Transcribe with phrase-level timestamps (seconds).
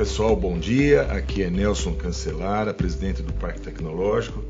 [0.00, 1.02] pessoal, bom dia.
[1.12, 4.42] Aqui é Nelson Cancelara, presidente do Parque Tecnológico,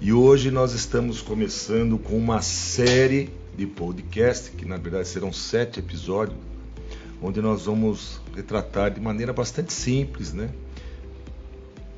[0.00, 5.78] e hoje nós estamos começando com uma série de podcast, que na verdade serão sete
[5.78, 6.36] episódios,
[7.22, 10.50] onde nós vamos retratar de maneira bastante simples, né,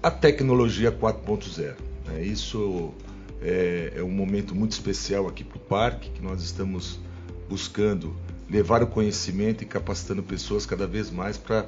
[0.03, 1.77] a tecnologia 4.0.
[2.07, 2.23] Né?
[2.23, 2.93] Isso
[3.41, 7.01] é, é um momento muito especial aqui para o parque, que nós estamos
[7.49, 8.15] buscando
[8.51, 11.65] levar o conhecimento e capacitando pessoas cada vez mais para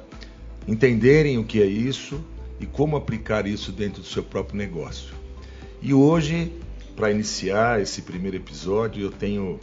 [0.67, 2.23] entenderem o que é isso
[2.59, 5.13] e como aplicar isso dentro do seu próprio negócio.
[5.81, 6.51] E hoje,
[6.95, 9.59] para iniciar esse primeiro episódio, eu tenho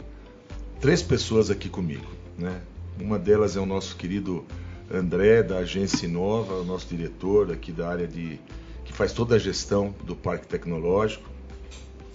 [0.79, 2.05] três pessoas aqui comigo.
[2.37, 2.61] Né?
[2.99, 4.45] Uma delas é o nosso querido
[4.93, 8.39] André, da agência Inova, o nosso diretor aqui da área de.
[8.83, 11.29] que faz toda a gestão do Parque Tecnológico.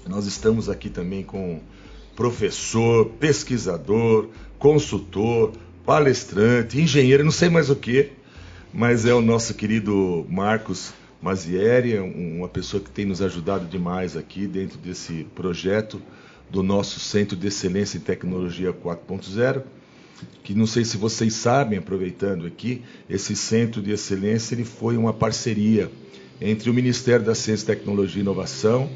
[0.07, 1.61] Nós estamos aqui também com
[2.15, 5.53] professor, pesquisador, consultor,
[5.85, 8.11] palestrante, engenheiro, não sei mais o que,
[8.77, 14.47] mas é o nosso querido Marcos Mazieri, uma pessoa que tem nos ajudado demais aqui
[14.47, 16.03] dentro desse projeto
[16.51, 19.63] do nosso Centro de Excelência em Tecnologia 4.0,
[20.45, 25.15] que não sei se vocês sabem, aproveitando aqui, esse Centro de Excelência ele foi uma
[25.15, 25.91] parceria
[26.39, 28.91] entre o Ministério da Ciência, Tecnologia e Inovação,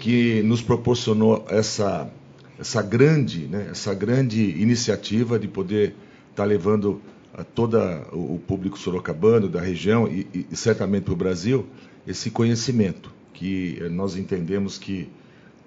[0.00, 2.08] que nos proporcionou essa,
[2.56, 5.88] essa, grande, né, essa grande iniciativa de poder
[6.30, 7.02] estar tá levando
[7.36, 7.78] a todo
[8.12, 11.66] o público sorocabano, da região e, e certamente para o Brasil,
[12.06, 15.06] esse conhecimento que eh, nós entendemos que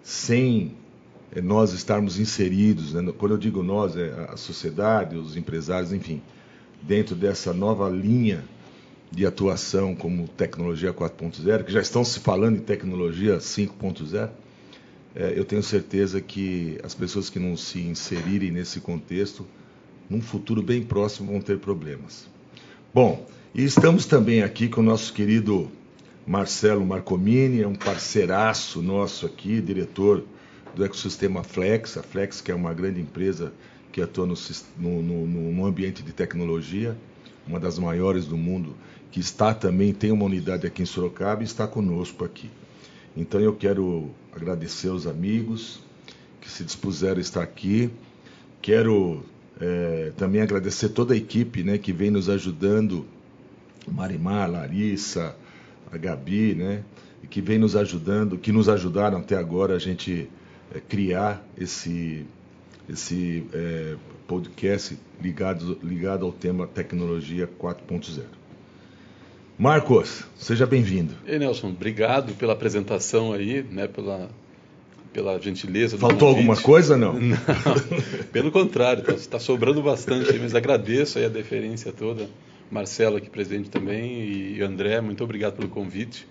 [0.01, 0.73] sem
[1.31, 6.23] eh, nós estarmos inseridos, né, quando eu digo nós, é a sociedade, os empresários, enfim,
[6.81, 8.43] dentro dessa nova linha
[9.11, 14.29] de atuação como tecnologia 4.0, que já estão se falando em tecnologia 5.0,
[15.15, 19.45] é, eu tenho certeza que as pessoas que não se inserirem nesse contexto
[20.09, 22.27] num futuro bem próximo vão ter problemas.
[22.93, 25.69] Bom, e estamos também aqui com o nosso querido
[26.25, 30.23] Marcelo Marcomini, é um parceiraço nosso aqui, diretor
[30.75, 33.53] do ecossistema Flex, a Flex que é uma grande empresa
[33.91, 34.35] que atua no,
[34.77, 36.95] no, no, ambiente de tecnologia,
[37.47, 38.75] uma das maiores do mundo,
[39.11, 42.49] que está também, tem uma unidade aqui em Sorocaba e está conosco aqui.
[43.17, 45.79] Então eu quero agradecer aos amigos
[46.39, 47.89] que se dispuseram a estar aqui.
[48.61, 49.23] Quero
[49.59, 53.05] é, também agradecer toda a equipe né, que vem nos ajudando,
[53.87, 55.35] Marimar, Larissa,
[55.91, 56.83] a Gabi, né,
[57.29, 60.29] que vem nos ajudando, que nos ajudaram até agora a gente
[60.73, 62.25] é, criar esse,
[62.87, 63.95] esse é,
[64.27, 68.23] podcast ligado, ligado ao tema tecnologia 4.0.
[69.57, 71.13] Marcos, seja bem-vindo.
[71.25, 74.29] Ei, Nelson, obrigado pela apresentação aí, né, pela
[75.13, 75.97] pela gentileza.
[75.97, 77.13] Faltou alguma coisa não?
[77.19, 77.35] Não,
[78.31, 82.29] pelo contrário, está tá sobrando bastante, mas agradeço aí a deferência toda.
[82.71, 86.27] Marcelo aqui presente também e André, muito obrigado pelo convite.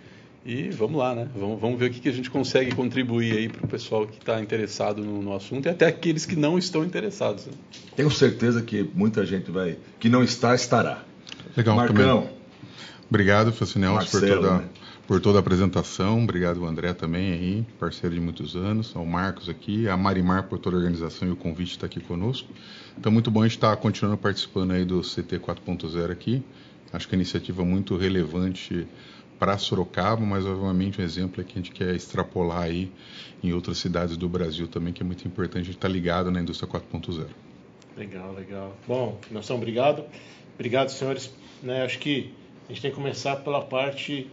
[0.46, 1.28] E vamos lá, né?
[1.36, 4.18] Vamos, vamos ver o que, que a gente consegue contribuir aí para o pessoal que
[4.18, 7.46] está interessado no, no, assunto e até aqueles que não estão interessados.
[7.46, 7.52] Né?
[7.96, 11.02] Tenho certeza que muita gente vai, que não está, estará.
[11.56, 12.22] Legal, Marcão.
[12.22, 12.38] Também.
[13.10, 14.64] Obrigado, Facinel, por toda né?
[15.08, 16.22] Por toda a apresentação.
[16.22, 18.94] Obrigado, André, também aí, parceiro de muitos anos.
[18.94, 22.46] Ao Marcos aqui, a Marimar por toda a organização e o convite estar aqui conosco.
[22.96, 26.42] Então, muito bom a gente estar continuando participando aí do CT 4.0 aqui.
[26.92, 28.86] Acho que é uma iniciativa muito relevante
[29.38, 32.92] para Sorocaba, mas obviamente um exemplo é que a gente quer extrapolar aí
[33.42, 36.42] em outras cidades do Brasil também, que é muito importante a gente estar ligado na
[36.42, 37.28] indústria 4.0.
[37.96, 38.76] Legal, legal.
[38.86, 40.04] Bom, Nelson, obrigado.
[40.54, 41.32] Obrigado, senhores.
[41.62, 42.34] Né, acho que
[42.68, 44.30] a gente tem que começar pela parte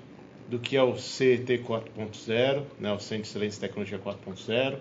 [0.48, 4.76] do que é o CET 4.0, né, o Centro de Excelência e Tecnologia 4.0.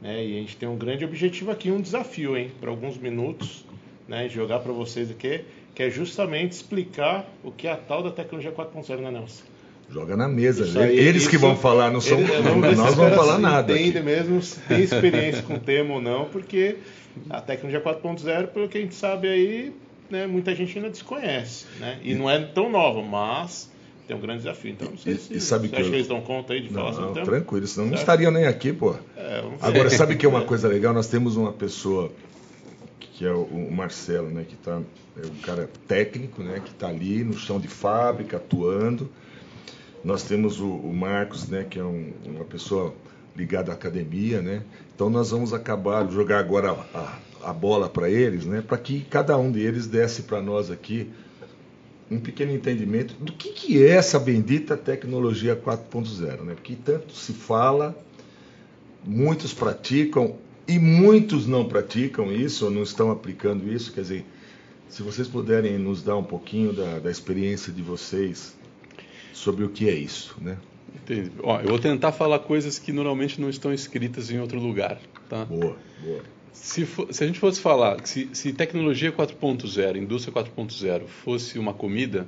[0.00, 3.64] Né, e a gente tem um grande objetivo aqui, um desafio, hein, para alguns minutos,
[4.06, 5.40] né, jogar para vocês aqui,
[5.74, 9.44] que é justamente explicar o que é a tal da tecnologia 4.0, né, Nelson?
[9.88, 10.82] Joga na mesa.
[10.82, 13.72] Aí, Eles isso, que vão falar, não são ele, nós não vamos falar nada.
[13.72, 16.78] Entende mesmo se tem experiência com o tema ou não, porque
[17.30, 19.72] a tecnologia 4.0, pelo que a gente sabe aí,
[20.10, 21.66] né, muita gente ainda desconhece.
[21.78, 22.00] Né?
[22.02, 23.70] E não é tão nova, mas
[24.06, 24.70] tem um grande desafio.
[24.72, 25.90] Então, não sei e, se, e sabe que, acha eu...
[25.90, 27.26] que eles dão conta aí de não, falar sobre o tema.
[27.26, 28.94] Tranquilo, senão não estariam nem aqui, pô.
[29.16, 30.94] É, Agora, sabe que é uma coisa legal?
[30.94, 32.12] Nós temos uma pessoa
[33.14, 34.82] que é o Marcelo, né, que está
[35.16, 39.10] é um cara técnico, né, que está ali no chão de fábrica, atuando.
[40.04, 42.94] Nós temos o, o Marcos, né, que é um, uma pessoa
[43.34, 44.62] ligada à academia, né?
[44.94, 49.00] Então nós vamos acabar jogar agora a, a, a bola para eles, né, para que
[49.00, 51.10] cada um deles desse para nós aqui
[52.10, 56.54] um pequeno entendimento do que, que é essa bendita tecnologia 4.0, né?
[56.54, 57.96] Porque tanto se fala,
[59.04, 60.36] muitos praticam
[60.68, 64.24] e muitos não praticam isso ou não estão aplicando isso, quer dizer,
[64.88, 68.56] Se vocês puderem nos dar um pouquinho da, da experiência de vocês
[69.32, 70.56] sobre o que é isso, né?
[70.94, 71.32] Entendi.
[71.42, 74.98] Ó, eu vou tentar falar coisas que normalmente não estão escritas em outro lugar,
[75.28, 75.44] tá?
[75.44, 76.35] Boa, boa.
[76.52, 81.58] Se, for, se a gente fosse falar que se, se tecnologia 4.0, indústria 4.0 fosse
[81.58, 82.26] uma comida,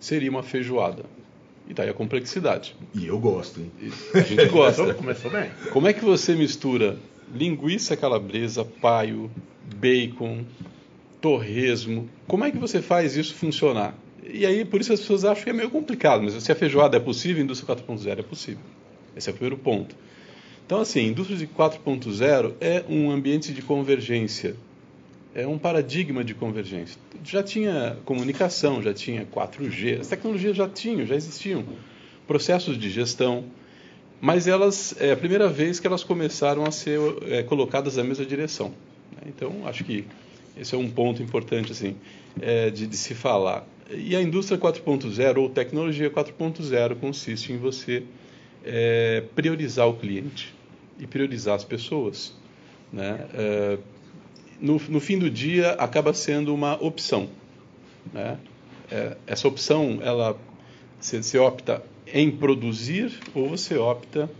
[0.00, 1.04] seria uma feijoada.
[1.68, 2.76] E daí a complexidade.
[2.94, 3.70] E eu gosto, hein?
[4.14, 4.94] A gente gosta.
[4.94, 5.50] Começou bem.
[5.72, 6.96] Como é que você mistura
[7.34, 9.30] linguiça calabresa, paio,
[9.76, 10.44] bacon,
[11.20, 12.08] torresmo?
[12.26, 13.94] Como é que você faz isso funcionar?
[14.22, 16.96] E aí, por isso as pessoas acham que é meio complicado, mas se a feijoada
[16.96, 18.62] é possível, a indústria 4.0 é possível.
[19.16, 19.94] Esse é o primeiro ponto.
[20.66, 24.56] Então, assim, a indústria de 4.0 é um ambiente de convergência,
[25.32, 27.00] é um paradigma de convergência.
[27.24, 31.64] Já tinha comunicação, já tinha 4G, as tecnologias já tinham, já existiam,
[32.26, 33.44] processos de gestão,
[34.20, 36.98] mas elas é a primeira vez que elas começaram a ser
[37.28, 38.70] é, colocadas na mesma direção.
[39.12, 39.28] Né?
[39.28, 40.04] Então, acho que
[40.58, 41.94] esse é um ponto importante assim
[42.40, 43.64] é, de, de se falar.
[43.88, 48.02] E a indústria 4.0 ou tecnologia 4.0 consiste em você
[48.64, 50.55] é, priorizar o cliente
[50.98, 52.34] e priorizar as pessoas.
[52.92, 53.26] Né?
[53.34, 53.78] É,
[54.60, 57.28] no, no, fim do dia, acaba sendo uma opção.
[58.12, 58.38] Né?
[58.90, 60.38] É, essa opção, ela
[61.00, 61.82] você opta
[62.12, 64.30] em produzir ou você opta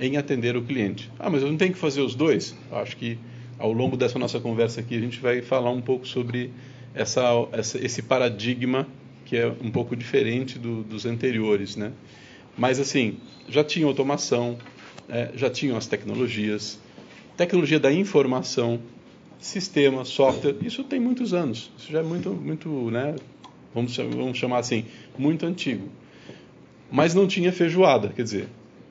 [0.00, 1.10] em atender o cliente.
[1.18, 2.56] Ah, mas eu não tenho que fazer os dois?
[2.70, 3.18] Acho que
[3.58, 6.50] ao longo dessa nossa conversa aqui a gente vai falar um pouco sobre
[6.94, 7.22] essa,
[7.52, 8.86] essa esse paradigma
[9.24, 11.92] que é um pouco diferente do, dos anteriores, né?
[12.56, 13.16] Mas assim,
[13.48, 14.58] já tinha automação,
[15.08, 16.78] é, já tinham as tecnologias,
[17.36, 18.80] tecnologia da informação,
[19.38, 21.70] sistema, software, isso tem muitos anos.
[21.78, 23.16] Isso já é muito, muito, né?
[23.74, 24.84] Vamos, vamos chamar assim,
[25.18, 25.88] muito antigo.
[26.90, 28.48] Mas não tinha feijoada, quer dizer,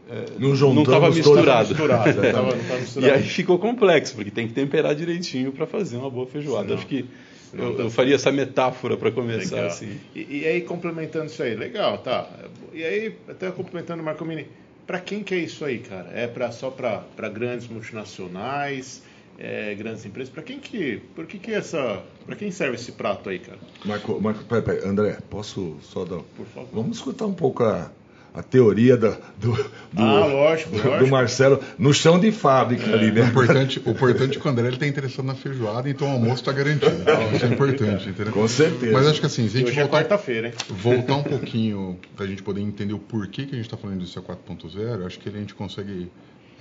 [0.09, 1.69] é, não estava misturado.
[1.69, 2.31] misturado, é.
[2.33, 2.99] tava, misturado.
[2.99, 6.73] E aí ficou complexo, porque tem que temperar direitinho para fazer uma boa feijoada.
[6.73, 7.05] Acho que
[7.53, 9.99] eu, eu, faria essa metáfora para começar assim.
[10.15, 12.27] E, e, aí complementando isso aí, legal, tá?
[12.73, 14.47] E aí até complementando o Marco Mini,
[14.91, 16.09] para quem que é isso aí, cara?
[16.13, 19.01] É para só para grandes multinacionais,
[19.39, 20.33] é, grandes empresas?
[20.33, 23.57] Para quem que, por que que essa, para quem serve esse prato aí, cara?
[23.85, 26.19] Marco, Marco, peraí, peraí, André, posso só dar?
[26.35, 26.69] Por favor.
[26.73, 27.89] Vamos escutar um pouco a
[28.33, 30.97] a teoria da, do, do, ah, lógico, lógico.
[30.99, 32.93] do Marcelo no chão de fábrica é.
[32.93, 33.23] ali, né?
[33.23, 36.35] O importante, o importante é que o André está interessado na feijoada, então o almoço
[36.35, 36.91] está garantido.
[37.01, 38.31] Então, isso é importante, entendeu?
[38.31, 38.93] Com certeza.
[38.93, 40.53] Mas acho que assim, se a gente Hoje é voltar, é quarta-feira, hein?
[40.69, 43.99] voltar um pouquinho para a gente poder entender o porquê que a gente está falando
[43.99, 46.11] disso a 4.0, acho que a gente consegue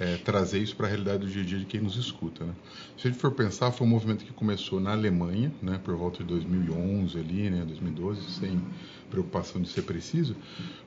[0.01, 2.43] é, trazer isso para a realidade do dia a dia de quem nos escuta.
[2.45, 2.55] Né?
[2.97, 6.25] Se a gente for pensar, foi um movimento que começou na Alemanha, né, por volta
[6.25, 8.61] de 2011 ali, né, 2012, sem
[9.11, 10.35] preocupação de ser preciso,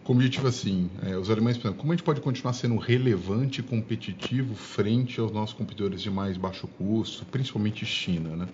[0.03, 3.59] com o objetivo assim, é, os alemães pensam, como a gente pode continuar sendo relevante
[3.59, 8.47] e competitivo frente aos nossos competidores de mais baixo custo, principalmente China, né?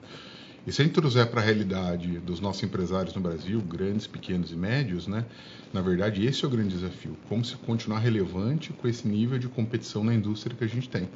[0.68, 4.52] E se a gente trouxer para a realidade dos nossos empresários no Brasil, grandes, pequenos
[4.52, 5.26] e médios, né?
[5.74, 7.16] Na verdade, esse é o grande desafio.
[7.28, 11.08] Como se continuar relevante com esse nível de competição na indústria que a gente tem.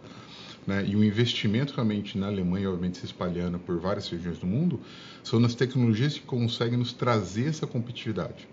[0.65, 0.85] Né?
[0.87, 4.79] E o investimento realmente na Alemanha, obviamente se espalhando por várias regiões do mundo,
[5.23, 8.47] são nas tecnologias que conseguem nos trazer essa competitividade.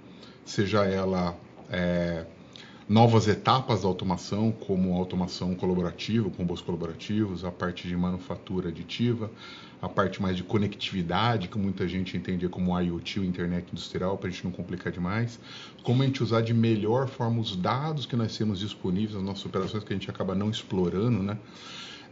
[0.45, 1.39] Seja ela
[1.71, 2.27] é,
[2.89, 9.31] novas etapas da automação, como automação colaborativa, com robôs colaborativos, a parte de manufatura aditiva,
[9.81, 14.31] a parte mais de conectividade, que muita gente entendia como IoT, internet industrial, para a
[14.31, 15.41] gente não complicar demais.
[15.83, 19.47] Como a gente usar de melhor forma os dados que nós temos disponíveis nas nossas
[19.47, 21.39] operações, que a gente acaba não explorando, né?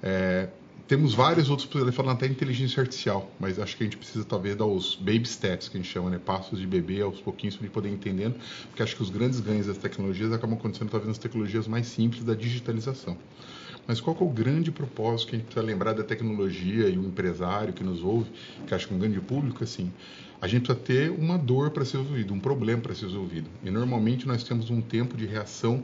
[0.02, 0.48] É,
[0.86, 4.56] temos vários outros, ele falando até inteligência artificial, mas acho que a gente precisa talvez
[4.56, 6.18] dar os baby steps, que a gente chama, né?
[6.18, 8.36] Passos de bebê aos pouquinhos para a gente poder entendendo,
[8.68, 12.24] porque acho que os grandes ganhos das tecnologias acabam acontecendo talvez nas tecnologias mais simples
[12.24, 13.18] da digitalização.
[13.88, 17.06] Mas qual é o grande propósito que a gente precisa lembrar da tecnologia e o
[17.06, 18.30] empresário que nos ouve,
[18.66, 19.90] que acho que um grande público, assim,
[20.42, 23.48] a gente precisa ter uma dor para ser resolvida, um problema para ser resolvido.
[23.64, 25.82] E normalmente nós temos um tempo de reação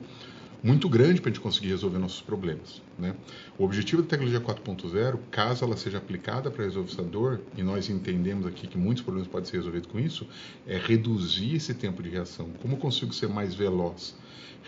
[0.62, 2.82] muito grande para a gente conseguir resolver nossos problemas.
[2.98, 3.14] Né?
[3.58, 7.88] O objetivo da tecnologia 4.0, caso ela seja aplicada para resolver essa dor, e nós
[7.88, 10.26] entendemos aqui que muitos problemas podem ser resolvidos com isso,
[10.66, 12.50] é reduzir esse tempo de reação.
[12.60, 14.14] Como eu consigo ser mais veloz?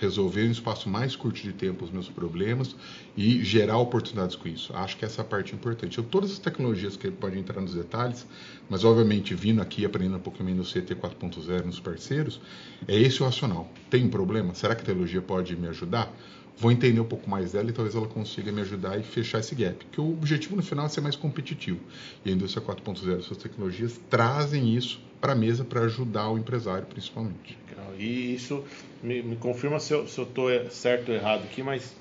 [0.00, 2.76] Resolver em um espaço mais curto de tempo os meus problemas
[3.16, 4.74] e gerar oportunidades com isso.
[4.74, 5.98] Acho que essa é a parte importante.
[5.98, 8.26] Eu, todas as tecnologias que podem entrar nos detalhes,
[8.68, 12.40] mas obviamente vindo aqui aprendendo um pouquinho no CT 4.0 nos parceiros,
[12.86, 13.70] é esse o racional.
[13.90, 14.54] Tem um problema?
[14.54, 16.12] Será que a tecnologia pode me ajudar?
[16.58, 19.54] Vou entender um pouco mais dela e talvez ela consiga me ajudar e fechar esse
[19.54, 19.84] gap.
[19.84, 21.80] Porque o objetivo no final é ser mais competitivo.
[22.24, 26.86] E a indústria 4.0, suas tecnologias trazem isso para a mesa para ajudar o empresário,
[26.86, 27.56] principalmente.
[27.98, 28.62] E isso
[29.02, 31.94] me, me confirma se eu estou certo ou errado aqui, mas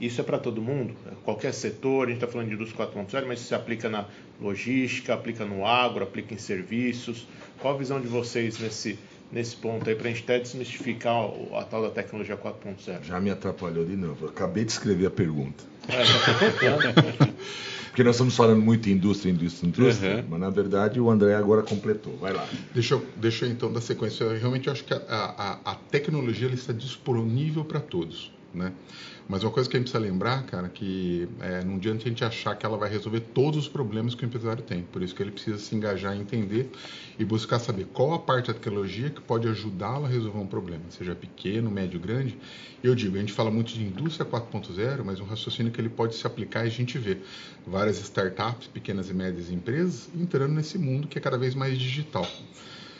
[0.00, 0.94] Isso é para todo mundo,
[1.24, 4.06] qualquer setor, a gente está falando de indústria 4.0, mas isso se aplica na
[4.40, 7.28] logística, aplica no agro, aplica em serviços.
[7.60, 8.98] Qual a visão de vocês nesse,
[9.30, 13.04] nesse ponto aí, para a gente até desmistificar a, a tal da tecnologia 4.0?
[13.04, 15.62] Já me atrapalhou de novo, acabei de escrever a pergunta.
[17.94, 20.24] Porque nós estamos falando muito em indústria, indústria, indústria, uhum.
[20.30, 22.16] mas na verdade o André agora completou.
[22.16, 22.44] Vai lá.
[22.74, 24.24] Deixa eu, deixa eu então dar sequência.
[24.24, 28.32] Eu realmente acho que a, a, a tecnologia está disponível para todos.
[28.54, 28.72] Né?
[29.26, 32.24] Mas uma coisa que a gente precisa lembrar, cara, que é, não adianta a gente
[32.24, 34.82] achar que ela vai resolver todos os problemas que o empresário tem.
[34.82, 36.70] Por isso que ele precisa se engajar entender
[37.18, 40.82] e buscar saber qual a parte da tecnologia que pode ajudá-lo a resolver um problema,
[40.90, 42.38] seja pequeno, médio, grande.
[42.82, 46.14] Eu digo, a gente fala muito de indústria 4.0, mas um raciocínio que ele pode
[46.14, 47.18] se aplicar e a gente vê
[47.66, 52.28] várias startups, pequenas e médias empresas, entrando nesse mundo que é cada vez mais digital.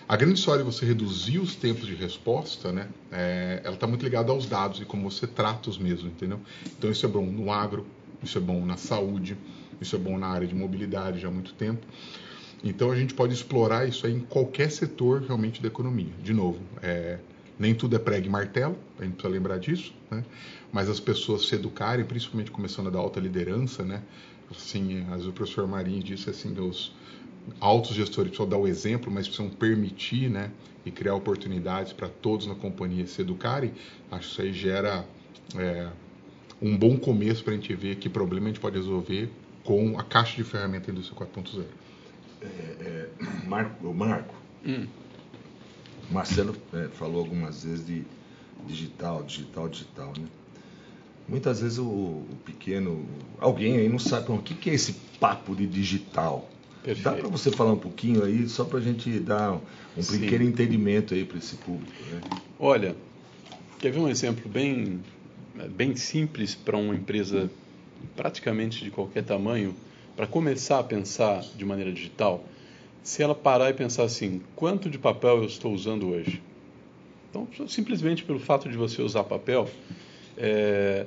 [0.07, 4.03] A grande história de você reduzir os tempos de resposta, né, é, ela está muito
[4.03, 6.41] ligada aos dados e como você trata os mesmos, entendeu?
[6.67, 7.87] Então isso é bom no agro,
[8.23, 9.35] isso é bom na saúde,
[9.81, 11.87] isso é bom na área de mobilidade já há muito tempo.
[12.63, 16.13] Então a gente pode explorar isso aí em qualquer setor realmente da economia.
[16.23, 17.19] De novo, é,
[17.59, 20.23] nem tudo é prego e martelo, a gente precisa lembrar disso, né?
[20.71, 24.03] mas as pessoas se educarem, principalmente começando da alta liderança, né?
[24.51, 26.93] assim, às vezes o professor Marinho disse assim, os,
[27.61, 30.51] altos gestores precisam dar o exemplo, mas precisam permitir né,
[30.85, 33.73] e criar oportunidades para todos na companhia se educarem,
[34.11, 35.05] acho que isso aí gera
[35.57, 35.89] é,
[36.61, 39.31] um bom começo para a gente ver que problema a gente pode resolver
[39.63, 41.65] com a caixa de ferramenta da indústria 4.0.
[42.41, 43.09] É, é,
[43.47, 44.35] Marco, Marco
[44.67, 44.87] hum.
[46.11, 48.05] Marcelo é, falou algumas vezes de
[48.67, 50.27] digital, digital, digital, né?
[51.27, 53.07] Muitas vezes o, o pequeno,
[53.39, 56.51] alguém aí não sabe o que, que é esse papo de digital.
[56.85, 57.03] Perfeito.
[57.03, 59.59] Dá para você falar um pouquinho aí, só para a gente dar
[59.97, 60.21] um Sim.
[60.21, 61.93] pequeno entendimento aí para esse público?
[62.11, 62.21] Né?
[62.61, 62.95] Olha,
[63.81, 65.01] quer ver um exemplo bem,
[65.71, 67.51] bem simples para uma empresa
[68.15, 69.75] praticamente de qualquer tamanho,
[70.15, 72.45] para começar a pensar de maneira digital?
[73.03, 76.43] Se ela parar e pensar assim, quanto de papel eu estou usando hoje?
[77.31, 79.69] Então, simplesmente pelo fato de você usar papel,
[80.37, 81.07] é,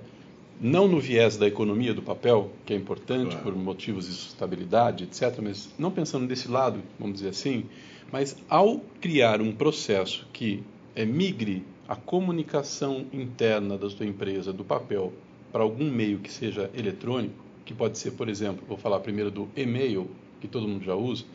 [0.59, 3.43] não no viés da economia do papel, que é importante claro.
[3.43, 7.65] por motivos de sustentabilidade, etc., mas não pensando desse lado, vamos dizer assim,
[8.11, 10.63] mas ao criar um processo que
[10.95, 15.13] é, migre a comunicação interna da sua empresa do papel
[15.51, 19.47] para algum meio que seja eletrônico, que pode ser, por exemplo, vou falar primeiro do
[19.55, 20.09] e-mail,
[20.41, 21.25] que todo mundo já usa,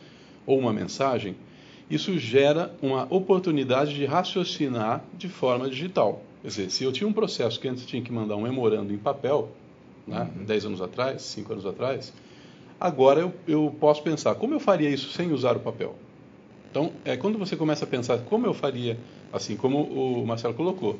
[0.45, 1.35] ou uma mensagem,
[1.89, 6.21] isso gera uma oportunidade de raciocinar de forma digital.
[6.43, 8.97] Quer dizer, se eu tinha um processo que antes tinha que mandar um memorando em
[8.97, 9.49] papel,
[10.05, 10.43] né, uhum.
[10.43, 12.13] 10 anos atrás, 5 anos atrás,
[12.77, 15.95] agora eu, eu posso pensar, como eu faria isso sem usar o papel?
[16.69, 18.99] Então, é quando você começa a pensar como eu faria,
[19.31, 20.99] assim como o Marcelo colocou,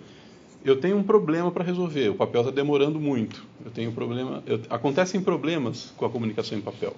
[0.63, 4.41] eu tenho um problema para resolver, o papel está demorando muito, eu tenho um problema,
[4.45, 6.95] eu, acontecem problemas com a comunicação em papel.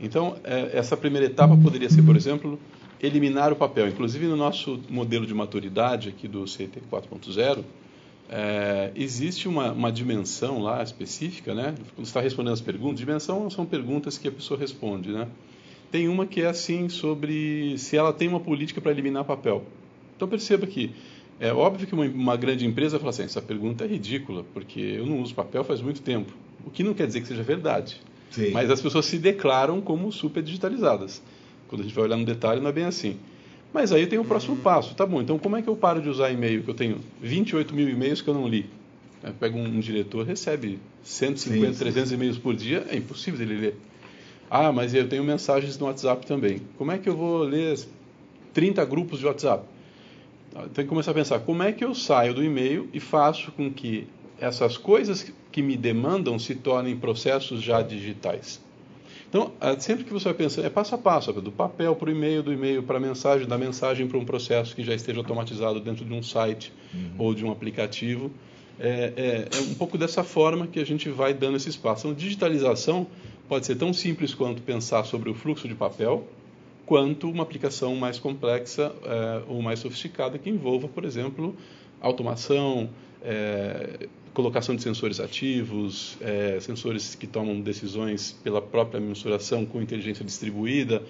[0.00, 2.58] Então, é, essa primeira etapa poderia ser, por exemplo,
[3.00, 3.88] eliminar o papel.
[3.88, 7.64] Inclusive, no nosso modelo de maturidade aqui do CT 4.0,
[8.28, 11.74] é, existe uma, uma, dimensão lá específica, né?
[11.94, 15.28] Quando está respondendo as perguntas, dimensão são perguntas que a pessoa responde, né?
[15.92, 19.64] Tem uma que é assim sobre se ela tem uma política para eliminar papel.
[20.16, 20.90] Então perceba que
[21.38, 25.06] é óbvio que uma, uma grande empresa fala assim, essa pergunta é ridícula, porque eu
[25.06, 26.32] não uso papel faz muito tempo.
[26.64, 28.00] O que não quer dizer que seja verdade.
[28.30, 28.50] Sim.
[28.50, 31.22] Mas as pessoas se declaram como super digitalizadas.
[31.68, 33.16] Quando a gente vai olhar no detalhe, não é bem assim.
[33.72, 34.94] Mas aí tem o próximo passo.
[34.94, 36.62] Tá bom, então como é que eu paro de usar e-mail?
[36.62, 38.66] Que eu tenho 28 mil e-mails que eu não li.
[39.40, 43.76] Pega um, um, diretor, recebe 150, sim, 300 e-mails por dia, é impossível ele ler.
[44.48, 46.62] Ah, mas eu tenho mensagens no WhatsApp também.
[46.78, 47.78] Como é que eu vou ler
[48.54, 49.64] 30 grupos de WhatsApp?
[50.72, 53.70] Tem que começar a pensar, como é que eu saio do e-mail e faço com
[53.70, 54.06] que
[54.40, 58.60] essas coisas que me demandam se tornem processos já digitais?
[59.28, 62.12] Então, é, sempre que você vai pensar, é passo a passo, do papel para o
[62.12, 65.80] e-mail, do e-mail para a mensagem, da mensagem para um processo que já esteja automatizado
[65.80, 67.10] dentro de um site uhum.
[67.18, 68.30] ou de um aplicativo.
[68.78, 72.06] É, é, é, um pouco dessa forma que a gente vai dando esse espaço.
[72.06, 73.06] Então, digitalização
[73.48, 76.26] pode ser tão simples quanto pensar sobre o fluxo de papel,
[76.84, 81.54] quanto uma aplicação mais complexa é, ou mais sofisticada que envolva, por exemplo,
[82.00, 82.88] automação,
[83.22, 90.24] é, colocação de sensores ativos, é, sensores que tomam decisões pela própria mensuração com inteligência
[90.24, 91.02] distribuída.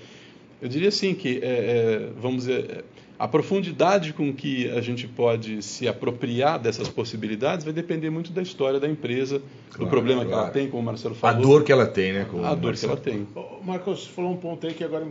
[0.63, 2.85] Eu diria assim que, é, é, vamos dizer,
[3.19, 8.43] a profundidade com que a gente pode se apropriar dessas possibilidades vai depender muito da
[8.43, 10.29] história da empresa, claro, do problema claro.
[10.29, 11.37] que ela tem, como o Marcelo falou.
[11.37, 12.27] A dor que ela tem, né?
[12.45, 13.27] a dor que ela tem.
[13.63, 15.07] Marcos, você falou um ponto aí que agora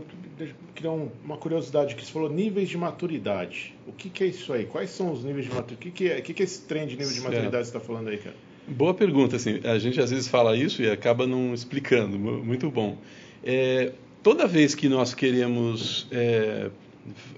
[0.75, 3.73] criou uma curiosidade, que você falou níveis de maturidade.
[3.87, 4.65] O que, que é isso aí?
[4.65, 5.75] Quais são os níveis de maturidade?
[5.75, 7.71] O que, que, é, o que, que é esse trem de nível de maturidade que
[7.71, 8.35] você está falando aí, cara?
[8.67, 9.35] Boa pergunta.
[9.35, 12.17] Assim, a gente às vezes fala isso e acaba não explicando.
[12.17, 12.97] Muito bom.
[13.43, 13.91] É,
[14.23, 16.69] toda vez que nós queremos é,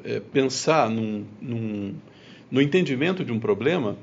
[0.04, 1.94] é, pensar num, num,
[2.50, 3.98] no entendimento de um problema,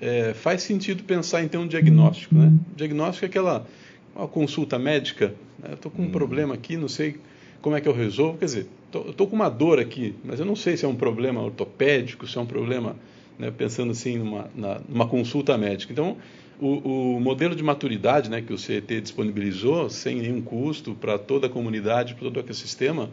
[0.00, 2.34] é, faz sentido pensar em ter um diagnóstico.
[2.34, 2.52] Né?
[2.76, 3.66] Diagnóstico é aquela
[4.14, 5.34] uma consulta médica.
[5.58, 5.74] Né?
[5.74, 6.10] Estou com um hum.
[6.10, 7.16] problema aqui, não sei
[7.60, 8.38] como é que eu resolvo.
[8.38, 8.66] Quer dizer,
[9.08, 12.36] estou com uma dor aqui, mas eu não sei se é um problema ortopédico, se
[12.36, 12.96] é um problema,
[13.38, 15.92] né, pensando assim, numa, na, numa consulta médica.
[15.92, 16.16] Então,
[16.60, 21.46] o, o, modelo de maturidade né, que o CET disponibilizou, sem nenhum custo, para toda
[21.46, 23.08] a comunidade, para todo o ecossistema,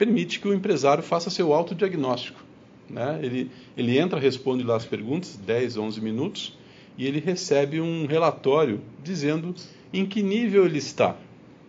[0.00, 2.42] permite que o empresário faça seu autodiagnóstico.
[2.88, 3.20] Né?
[3.22, 6.58] Ele, ele entra, responde lá as perguntas, 10, 11 minutos,
[6.96, 9.54] e ele recebe um relatório dizendo
[9.92, 11.16] em que nível ele está.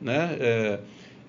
[0.01, 0.37] Né?
[0.39, 0.79] É,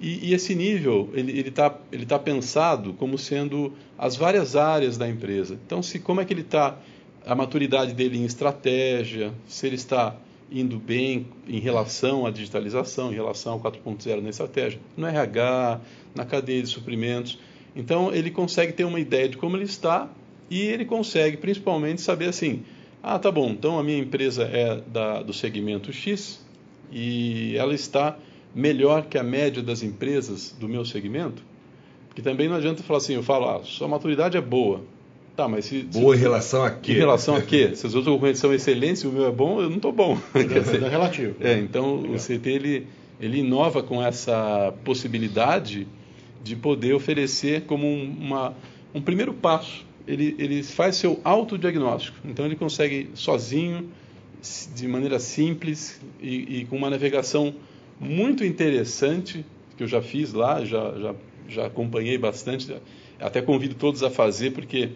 [0.00, 5.08] e, e, esse nível ele está ele tá pensado como sendo as várias áreas da
[5.08, 5.58] empresa.
[5.66, 6.78] Então, se como é que ele está
[7.26, 10.14] a maturidade dele em estratégia, se ele está
[10.52, 15.80] indo bem em relação à digitalização, em relação ao 4.0 na estratégia, no RH,
[16.14, 17.38] na cadeia de suprimentos.
[17.74, 20.10] Então, ele consegue ter uma ideia de como ele está
[20.50, 22.62] e ele consegue, principalmente, saber assim:
[23.02, 26.44] ah, tá bom, então a minha empresa é da, do segmento X
[26.92, 28.18] e ela está
[28.54, 31.42] melhor que a média das empresas do meu segmento.
[32.06, 34.82] Porque também não adianta falar assim: eu falo, ah, sua maturidade é boa,
[35.36, 36.92] Tá, mas se, Boa se, em relação a quê?
[36.92, 37.74] Em relação a quê?
[37.74, 40.18] Se os outros concorrentes são excelentes e o meu é bom, eu não estou bom.
[40.34, 41.36] É, dizer, é relativo.
[41.40, 42.16] É, então Legal.
[42.16, 42.86] o CT ele,
[43.20, 45.86] ele inova com essa possibilidade
[46.44, 48.54] de poder oferecer como uma,
[48.94, 49.86] um primeiro passo.
[50.06, 52.18] Ele, ele faz seu autodiagnóstico.
[52.24, 53.88] Então ele consegue sozinho,
[54.74, 57.54] de maneira simples e, e com uma navegação
[58.00, 59.44] muito interessante,
[59.76, 61.14] que eu já fiz lá, já, já,
[61.48, 62.74] já acompanhei bastante.
[63.20, 64.90] Até convido todos a fazer, porque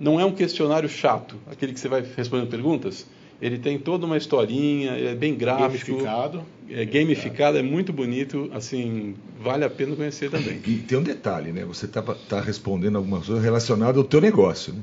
[0.00, 3.06] não é um questionário chato, aquele que você vai respondendo perguntas.
[3.40, 5.92] Ele tem toda uma historinha, é bem gráfico.
[5.92, 6.42] Gamificado.
[6.68, 10.60] É gamificado, é muito bonito, assim, vale a pena conhecer também.
[10.66, 11.64] E tem um detalhe, né?
[11.64, 14.80] Você está tá respondendo alguma coisa relacionada ao teu negócio, né?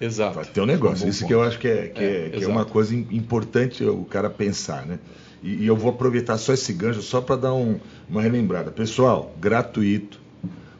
[0.00, 0.46] Exato.
[0.52, 1.04] Teu negócio.
[1.04, 1.28] É um Isso ponto.
[1.28, 4.28] que eu acho que é, que é, é, que é uma coisa importante o cara
[4.28, 4.98] pensar, né?
[5.42, 7.78] E, e eu vou aproveitar só esse gancho só para dar um,
[8.08, 8.70] uma relembrada.
[8.70, 10.20] Pessoal, gratuito.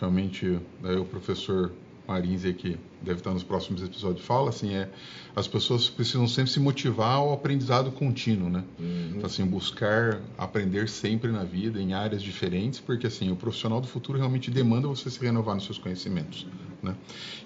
[0.00, 1.70] realmente daí o professor
[2.08, 4.88] Marins que deve estar nos próximos episódios fala assim é
[5.36, 8.64] as pessoas precisam sempre se motivar ao aprendizado contínuo né?
[8.80, 9.12] Uhum.
[9.16, 13.86] então, assim buscar aprender sempre na vida em áreas diferentes porque assim o profissional do
[13.86, 16.46] futuro realmente demanda você se renovar nos seus conhecimentos
[16.82, 16.94] né?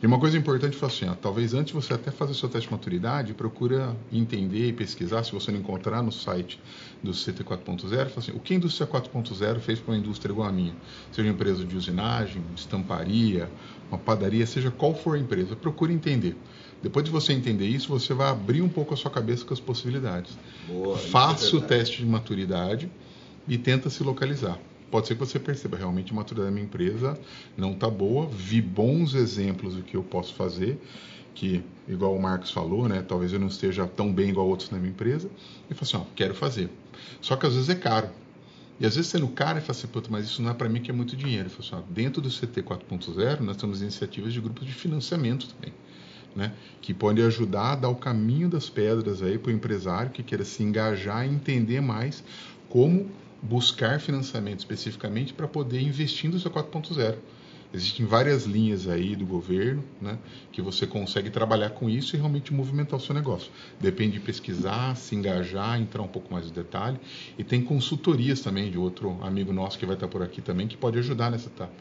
[0.03, 2.72] E uma coisa importante foi assim ó, talvez antes você até fazer seu teste de
[2.72, 6.61] maturidade procura entender e pesquisar se você não encontrar no site
[7.03, 10.53] do CT 4.0 assim o que a indústria 4.0 fez para uma indústria igual a
[10.53, 10.75] minha?
[11.11, 13.51] Seja uma empresa de usinagem estamparia
[13.93, 16.37] uma padaria, seja qual for a empresa, procure entender.
[16.83, 19.61] Depois de você entender isso, você vai abrir um pouco a sua cabeça com as
[19.61, 20.37] possibilidades.
[20.67, 22.91] Boa, Faça é o teste de maturidade
[23.47, 24.59] e tenta se localizar.
[24.91, 27.19] Pode ser que você perceba realmente a maturidade da minha empresa
[27.57, 28.27] não está boa.
[28.27, 30.79] Vi bons exemplos do que eu posso fazer,
[31.35, 33.03] que igual o Marcos falou, né?
[33.07, 35.31] Talvez eu não esteja tão bem igual outros na minha empresa.
[35.71, 36.69] E falo assim, ó, quero fazer.
[37.21, 38.11] Só que às vezes é caro.
[38.81, 40.81] E às vezes sendo cara e fala assim, Puta, mas isso não é para mim
[40.81, 41.49] que é muito dinheiro.
[41.49, 45.73] Eu falo assim, dentro do CT 4.0 nós temos iniciativas de grupos de financiamento também.
[46.35, 50.23] Né, que podem ajudar a dar o caminho das pedras aí para o empresário que
[50.23, 52.25] queira se engajar e entender mais
[52.71, 53.11] como
[53.43, 57.17] buscar financiamento especificamente para poder investir no seu 4.0.
[57.75, 60.19] Existem várias linhas aí do governo, né,
[60.51, 63.51] que você consegue trabalhar com isso e realmente movimentar o seu negócio.
[63.81, 66.99] Depende de pesquisar, se engajar, entrar um pouco mais no detalhe.
[67.39, 70.77] E tem consultorias também de outro amigo nosso que vai estar por aqui também, que
[70.77, 71.73] pode ajudar nessa etapa.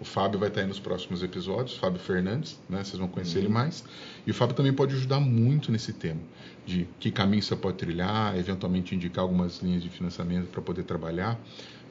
[0.00, 3.44] O Fábio vai estar aí nos próximos episódios, Fábio Fernandes, né, vocês vão conhecer uhum.
[3.44, 3.84] ele mais.
[4.26, 6.20] E o Fábio também pode ajudar muito nesse tema,
[6.66, 11.40] de que caminho você pode trilhar, eventualmente indicar algumas linhas de financiamento para poder trabalhar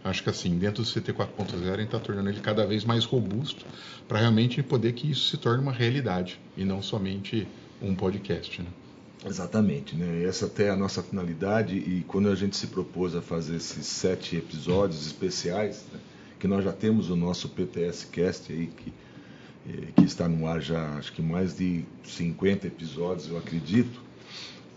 [0.08, 3.06] acho que assim, dentro do CT 4.0, a gente está tornando ele cada vez mais
[3.06, 3.65] robusto
[4.08, 7.48] para realmente poder que isso se torne uma realidade e não somente
[7.82, 8.62] um podcast.
[8.62, 8.67] Né?
[9.26, 10.24] Exatamente, né?
[10.24, 13.86] Essa até é a nossa finalidade e quando a gente se propôs a fazer esses
[13.86, 16.00] sete episódios especiais, né?
[16.39, 18.93] que nós já temos o nosso PTS Cast aí que
[19.67, 24.08] eh, que está no ar já acho que mais de 50 episódios, eu acredito.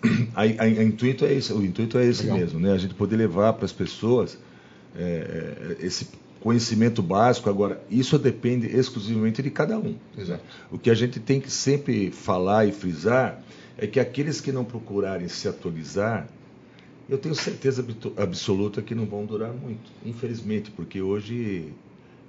[0.35, 2.39] A, a, a intuito é esse, o intuito é esse Legal.
[2.39, 2.73] mesmo, né?
[2.73, 4.39] A gente poder levar para as pessoas
[4.97, 6.09] é, é, esse,
[6.41, 7.49] conhecimento básico.
[7.49, 9.95] Agora, isso depende exclusivamente de cada um.
[10.17, 10.43] Exato.
[10.71, 13.43] O que a gente tem que sempre falar e frisar
[13.79, 16.29] é que aqueles que não procurarem se atualizar,
[17.09, 17.85] eu tenho certeza
[18.17, 21.73] absoluta que não vão durar muito, infelizmente, porque hoje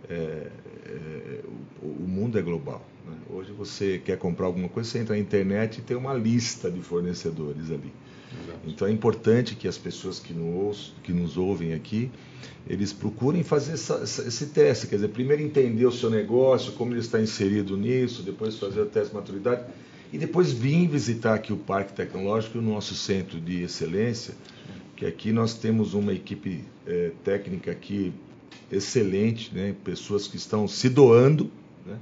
[0.09, 0.47] é,
[0.85, 1.41] é,
[1.81, 2.85] o, o, mundo é global.
[3.05, 3.15] Né?
[3.29, 6.81] Hoje você quer comprar alguma coisa, você entra na internet e tem uma lista de
[6.81, 7.93] fornecedores ali.
[8.65, 12.11] Então é importante que as pessoas que nos, que nos ouvem aqui,
[12.67, 14.87] eles procurem fazer essa, essa, esse teste.
[14.87, 18.85] Quer dizer, primeiro entender o seu negócio, como ele está inserido nisso, depois fazer o
[18.85, 19.65] teste de maturidade
[20.13, 24.35] e depois vir visitar aqui o Parque Tecnológico, o nosso centro de excelência,
[24.95, 28.13] que aqui nós temos uma equipe é, técnica aqui
[28.71, 29.75] excelente, né?
[29.83, 31.49] pessoas que estão se doando
[31.85, 31.97] né?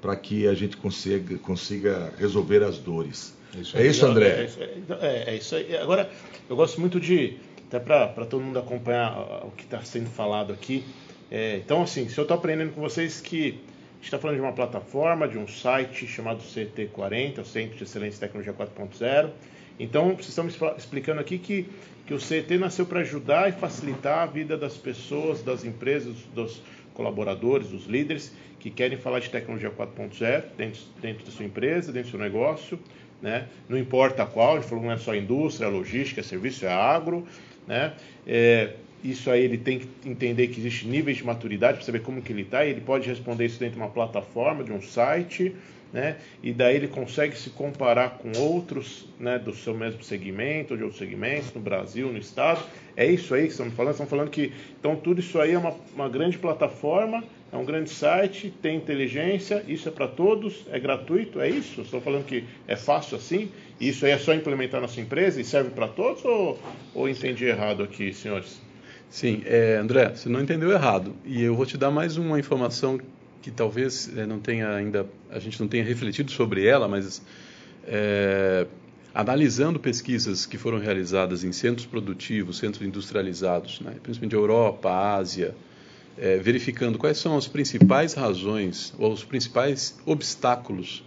[0.00, 3.34] para que a gente consiga, consiga resolver as dores.
[3.56, 4.26] É isso, é isso André?
[4.28, 5.76] É, é, é, isso aí.
[5.76, 6.10] Agora,
[6.48, 7.36] eu gosto muito de,
[7.68, 10.84] até para todo mundo acompanhar o que está sendo falado aqui.
[11.30, 13.58] É, então, assim, se eu estou aprendendo com vocês que
[14.06, 18.18] gente está falando de uma plataforma, de um site chamado CT40, o Centro de Excelência
[18.18, 19.30] e Tecnologia 4.0.
[19.80, 21.68] Então, vocês estão me explicando aqui que,
[22.06, 26.62] que o CT nasceu para ajudar e facilitar a vida das pessoas, das empresas, dos
[26.94, 32.10] colaboradores, dos líderes que querem falar de tecnologia 4.0 dentro, dentro da sua empresa, dentro
[32.10, 32.78] do seu negócio.
[33.20, 33.46] Né?
[33.68, 36.72] Não importa qual, a gente falou não é só indústria, é logística, é serviço, é
[36.72, 37.26] agro.
[37.66, 37.92] Né?
[38.26, 42.20] É, isso aí ele tem que entender que existe níveis de maturidade para saber como
[42.20, 45.54] que ele está, e ele pode responder isso dentro de uma plataforma, de um site,
[45.92, 46.16] né?
[46.42, 50.98] E daí ele consegue se comparar com outros, né, do seu mesmo segmento, de outros
[50.98, 52.60] segmentos, no Brasil, no estado.
[52.96, 53.92] É isso aí que estamos falando.
[53.92, 57.90] Estamos falando que então tudo isso aí é uma, uma grande plataforma, é um grande
[57.90, 61.80] site, tem inteligência, isso é para todos, é gratuito, é isso?
[61.80, 63.50] Estou falando que é fácil assim?
[63.80, 66.58] Isso aí é só implementar na sua empresa e serve para todos ou,
[66.94, 68.60] ou entendi errado aqui, senhores?
[69.08, 71.14] Sim, é, André, você não entendeu errado.
[71.24, 72.98] E eu vou te dar mais uma informação
[73.40, 77.22] que talvez é, não tenha ainda, a gente não tenha refletido sobre ela, mas
[77.86, 78.66] é,
[79.14, 85.54] analisando pesquisas que foram realizadas em centros produtivos, centros industrializados, né, principalmente Europa, Ásia,
[86.18, 91.04] é, verificando quais são as principais razões ou os principais obstáculos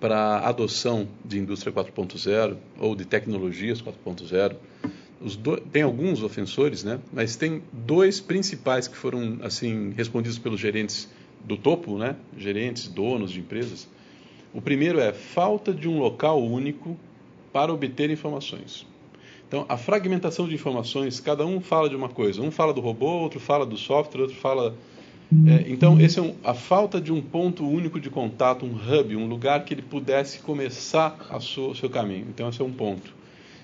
[0.00, 4.56] para a adoção de indústria 4.0 ou de tecnologias 4.0
[5.38, 6.98] do, tem alguns ofensores, né?
[7.12, 11.08] Mas tem dois principais que foram assim respondidos pelos gerentes
[11.44, 12.16] do topo, né?
[12.36, 13.86] Gerentes, donos de empresas.
[14.54, 16.98] O primeiro é falta de um local único
[17.52, 18.86] para obter informações.
[19.50, 22.40] Então, a fragmentação de informações, cada um fala de uma coisa.
[22.40, 24.76] Um fala do robô, outro fala do software, outro fala.
[25.44, 29.16] É, então, esse é um, a falta de um ponto único de contato, um hub,
[29.16, 32.26] um lugar que ele pudesse começar o seu caminho.
[32.28, 33.12] Então, esse é um ponto.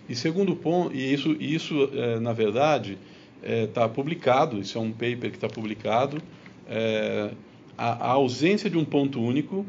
[0.08, 2.98] E segundo ponto, e isso, isso é, na verdade
[3.40, 6.20] está é, publicado, isso é um paper que está publicado,
[6.68, 7.30] é,
[7.78, 9.64] a, a, ausência de um ponto único,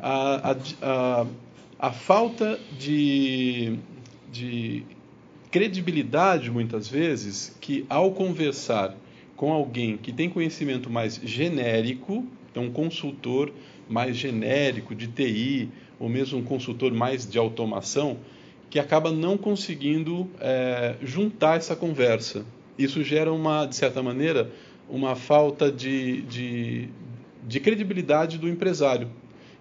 [0.00, 1.26] a, a,
[1.78, 3.78] a falta de,
[4.30, 4.84] de
[5.56, 8.94] credibilidade, muitas vezes, que ao conversar
[9.34, 13.50] com alguém que tem conhecimento mais genérico, então um consultor
[13.88, 18.18] mais genérico de TI, ou mesmo um consultor mais de automação,
[18.68, 22.44] que acaba não conseguindo é, juntar essa conversa.
[22.78, 24.52] Isso gera uma, de certa maneira,
[24.90, 26.88] uma falta de, de,
[27.48, 29.08] de credibilidade do empresário.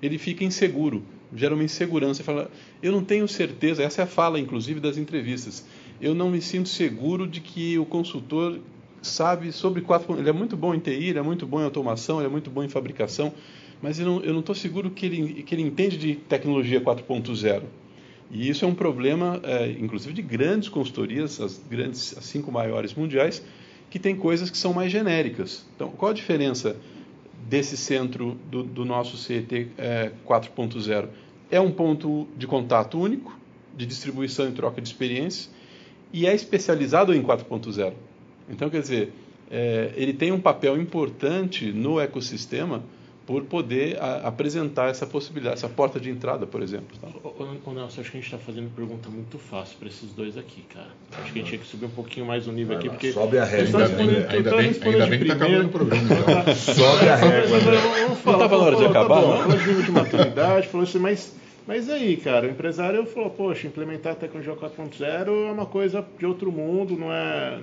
[0.01, 2.21] Ele fica inseguro, gera uma insegurança.
[2.21, 2.51] Fala,
[2.83, 3.81] eu não tenho certeza.
[3.81, 5.65] Essa é a fala, inclusive, das entrevistas.
[5.99, 8.59] Eu não me sinto seguro de que o consultor
[9.01, 10.17] sabe sobre quatro.
[10.17, 12.49] Ele é muito bom em TI, ele é muito bom em automação, ele é muito
[12.49, 13.33] bom em fabricação,
[13.81, 17.63] mas eu não estou seguro que ele, que ele entende de tecnologia 4.0.
[18.31, 22.93] E isso é um problema, é, inclusive, de grandes consultorias, as grandes, as cinco maiores
[22.93, 23.43] mundiais,
[23.89, 25.65] que tem coisas que são mais genéricas.
[25.75, 26.75] Então, qual a diferença
[27.47, 31.07] desse centro do, do nosso CET é, 4.0?
[31.51, 33.37] É um ponto de contato único,
[33.77, 35.49] de distribuição e troca de experiências,
[36.11, 37.93] e é especializado em 4.0.
[38.49, 39.11] Então, quer dizer,
[39.49, 42.83] é, ele tem um papel importante no ecossistema
[43.25, 46.95] por poder a, apresentar essa possibilidade, essa porta de entrada, por exemplo.
[47.01, 47.07] Tá?
[47.23, 47.33] Ô,
[47.65, 50.63] ô, Nelson, acho que a gente está fazendo pergunta muito fácil para esses dois aqui,
[50.73, 50.89] cara.
[51.11, 53.11] Acho que a gente tinha que subir um pouquinho mais o nível aqui, porque...
[53.11, 53.85] Sobe a régua.
[53.85, 56.07] Ainda, ainda, ainda, bem, ainda bem que está acabando o programa.
[56.55, 57.57] Sobe a régua.
[58.07, 59.37] Não estava na hora de acabar, tá não?
[59.37, 61.44] Falou de nível de maturidade, falou assim, mas...
[61.67, 66.25] Mas aí, cara, o empresário falou, poxa, implementar a tecnologia 4.0 é uma coisa de
[66.25, 67.59] outro mundo, não é,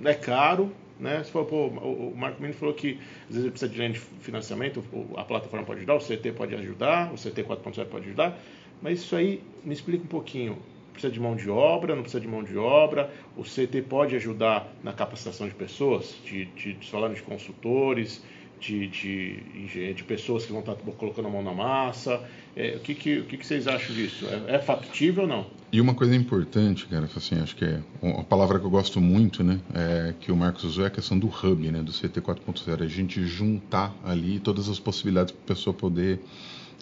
[0.00, 0.70] não é caro,
[1.00, 1.22] né?
[1.24, 4.84] Se for, pô, o Marco Mini falou que às vezes precisa de linha de financiamento,
[5.16, 8.38] a plataforma pode ajudar, o CT pode ajudar, o CT 4.0 pode ajudar,
[8.80, 10.56] mas isso aí me explica um pouquinho.
[10.92, 13.10] precisa de mão de obra, não precisa de mão de obra.
[13.36, 18.22] O CT pode ajudar na capacitação de pessoas, de, de, de de consultores,
[18.66, 22.20] de, de, de, pessoas que vão estar colocando a mão na massa.
[22.56, 24.26] É, o que, que, o que, que vocês acham disso?
[24.26, 25.46] É, é, factível ou não?
[25.72, 29.42] E uma coisa importante, cara, assim, acho que é uma palavra que eu gosto muito,
[29.42, 32.82] né, é, que o Marcos usou é a questão do hub, né, do CT 4.0,
[32.82, 36.20] a gente juntar ali todas as possibilidades para a pessoa poder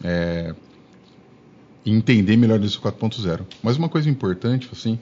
[0.05, 0.55] é,
[1.85, 3.41] entender melhor isso 4.0.
[3.63, 4.99] Mas uma coisa importante, assim,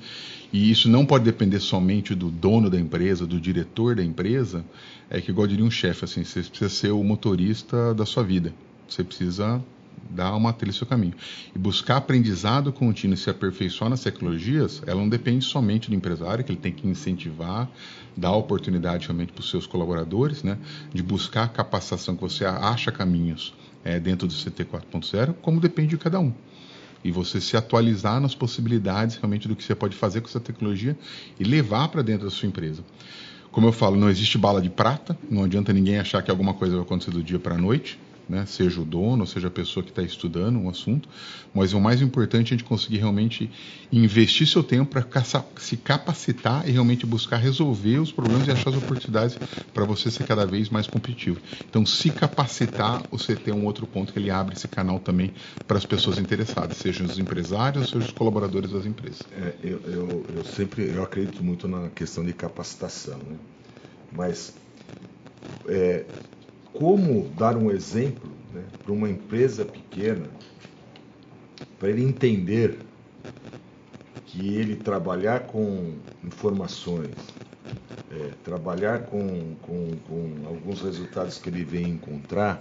[0.52, 4.64] e isso não pode depender somente do dono da empresa, do diretor da empresa,
[5.08, 8.52] é que, igual diria um chefe, assim, você precisa ser o motorista da sua vida.
[8.88, 9.62] Você precisa
[10.08, 11.14] dar uma trilha seu caminho.
[11.54, 16.42] E buscar aprendizado contínuo e se aperfeiçoar nas tecnologias, ela não depende somente do empresário,
[16.42, 17.70] que ele tem que incentivar,
[18.16, 20.58] dar oportunidade realmente para os seus colaboradores, né,
[20.92, 25.90] de buscar a capacitação que você acha caminhos é, dentro do CT 4.0, como depende
[25.90, 26.32] de cada um
[27.02, 30.96] e você se atualizar nas possibilidades realmente do que você pode fazer com essa tecnologia
[31.38, 32.84] e levar para dentro da sua empresa.
[33.50, 36.76] Como eu falo, não existe bala de prata, não adianta ninguém achar que alguma coisa
[36.76, 37.98] vai acontecer do dia para a noite
[38.30, 38.46] né?
[38.46, 41.08] seja o dono, seja a pessoa que está estudando um assunto,
[41.52, 43.50] mas o mais importante é a gente conseguir realmente
[43.92, 45.04] investir seu tempo para
[45.58, 49.36] se capacitar e realmente buscar resolver os problemas e achar as oportunidades
[49.74, 51.40] para você ser cada vez mais competitivo.
[51.68, 55.32] Então, se capacitar, você tem um outro ponto que ele abre esse canal também
[55.66, 59.22] para as pessoas interessadas, sejam os empresários, sejam os colaboradores das empresas.
[59.32, 63.36] É, eu, eu, eu, sempre eu acredito muito na questão de capacitação, né?
[64.12, 64.54] mas
[65.68, 66.04] é,
[66.72, 70.26] como dar um exemplo né, para uma empresa pequena,
[71.78, 72.78] para ele entender
[74.26, 77.14] que ele trabalhar com informações,
[78.10, 82.60] é, trabalhar com, com, com alguns resultados que ele vem encontrar,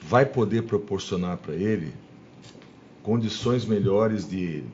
[0.00, 1.92] vai poder proporcionar para ele
[3.02, 4.64] condições melhores de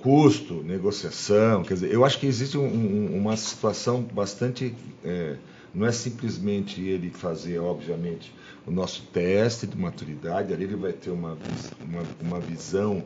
[0.00, 1.62] custo, negociação.
[1.62, 4.74] Quer dizer, eu acho que existe um, um, uma situação bastante
[5.04, 5.36] é,
[5.74, 8.32] não é simplesmente ele fazer, obviamente,
[8.66, 11.36] o nosso teste de maturidade, ali ele vai ter uma,
[11.80, 13.02] uma, uma visão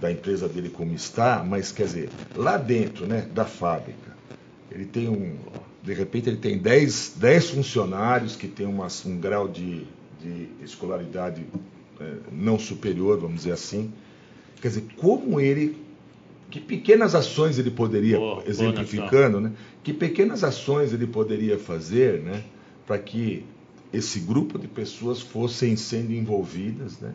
[0.00, 4.16] da empresa dele como está, mas quer dizer, lá dentro né, da fábrica,
[4.70, 5.36] ele tem um.
[5.82, 9.84] De repente ele tem 10, 10 funcionários que têm uma, um grau de,
[10.20, 11.44] de escolaridade
[12.00, 13.92] é, não superior, vamos dizer assim.
[14.60, 15.81] Quer dizer, como ele
[16.52, 19.52] que pequenas ações ele poderia, boa, exemplificando, boa né?
[19.82, 22.44] que pequenas ações ele poderia fazer né?
[22.86, 23.42] para que
[23.90, 27.14] esse grupo de pessoas fossem sendo envolvidas, né?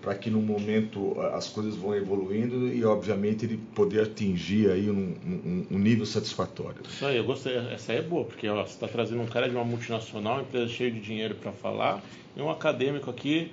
[0.00, 5.14] para que no momento as coisas vão evoluindo e obviamente ele poder atingir aí um,
[5.24, 6.78] um, um nível satisfatório.
[6.88, 9.50] Isso aí, eu gostei, essa aí é boa, porque ó, você está trazendo um cara
[9.50, 12.02] de uma multinacional, uma empresa cheia de dinheiro para falar,
[12.34, 13.52] e um acadêmico aqui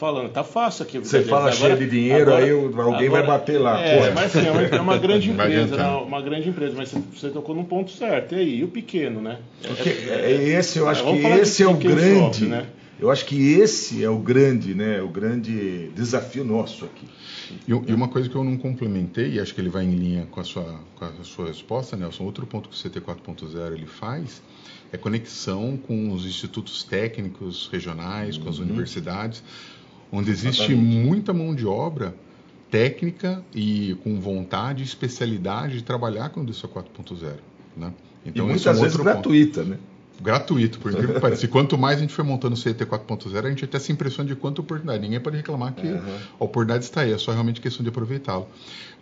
[0.00, 0.98] falando, tá fácil aqui.
[0.98, 3.78] Você fala cheio de dinheiro, agora, aí alguém agora, vai bater lá.
[3.80, 5.88] É, mas assim, é uma, é uma grande empresa, né?
[5.88, 8.34] uma grande empresa, mas você tocou num ponto certo.
[8.34, 9.38] E aí, e o pequeno, né?
[9.62, 12.38] É, é, esse, eu acho que esse é o grande.
[12.38, 12.66] Sofre, né?
[12.98, 15.02] Eu acho que esse é o grande, né?
[15.02, 17.06] O grande desafio nosso aqui.
[17.66, 20.26] E, e, uma coisa que eu não complementei, e acho que ele vai em linha
[20.30, 23.86] com a sua, com a sua resposta, Nelson, outro ponto que o CT 4.0 ele
[23.86, 24.40] faz
[24.92, 28.44] é conexão com os institutos técnicos regionais, uhum.
[28.44, 28.64] com as uhum.
[28.64, 29.42] universidades,
[30.12, 31.06] onde existe Exatamente.
[31.06, 32.14] muita mão de obra
[32.70, 37.34] técnica e com vontade e especialidade de trabalhar com o indústria 4.0.
[37.76, 37.92] Né?
[38.24, 39.78] Então, e muitas é um vezes gratuita, né?
[40.20, 41.44] Gratuito, por incrível que pareça.
[41.44, 44.28] E quanto mais a gente foi montando o CT 4.0, a gente até se impressiona
[44.28, 45.02] de quanta oportunidade.
[45.02, 46.18] Ninguém pode reclamar que uhum.
[46.38, 48.46] a oportunidade está aí, é só realmente questão de aproveitá-lo.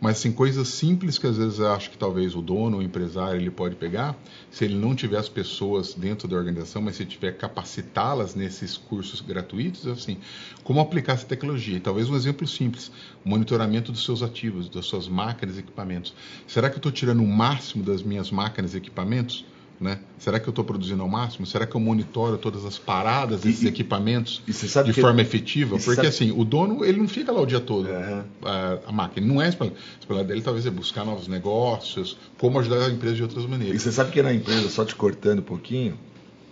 [0.01, 3.41] Mas, assim, coisas simples que às vezes eu acho que talvez o dono, o empresário,
[3.41, 4.17] ele pode pegar,
[4.51, 9.21] se ele não tiver as pessoas dentro da organização, mas se tiver capacitá-las nesses cursos
[9.21, 10.19] gratuitos, assim,
[10.63, 11.77] como aplicar essa tecnologia.
[11.77, 12.93] E talvez um exemplo simples,
[13.25, 16.15] monitoramento dos seus ativos, das suas máquinas e equipamentos.
[16.47, 19.45] Será que eu estou tirando o máximo das minhas máquinas e equipamentos?
[19.81, 20.01] Né?
[20.19, 21.47] Será que eu estou produzindo ao máximo?
[21.47, 25.77] Será que eu monitoro todas as paradas desses e, equipamentos de que, forma efetiva?
[25.77, 26.09] Porque sabe...
[26.09, 28.25] assim, o dono ele não fica lá o dia todo, uhum.
[28.43, 29.25] a, a, máquina.
[29.25, 33.23] Não é a especialidade dele, talvez é buscar novos negócios, como ajudar a empresa de
[33.23, 33.77] outras maneiras.
[33.77, 35.97] E você sabe que na empresa, só te cortando um pouquinho,